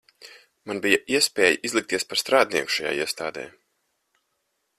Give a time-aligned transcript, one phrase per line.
[0.71, 3.45] Man bija iespēja izlikties par strādnieku šajā iestādē.